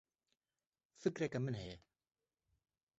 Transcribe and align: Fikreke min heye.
Fikreke 0.97 1.39
min 1.39 1.55
heye. 1.55 1.79